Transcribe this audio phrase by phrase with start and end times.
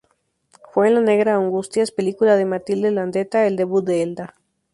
[0.71, 4.33] Fue en "La negra Angustias", película de Matilde Landeta, el debut de Elda.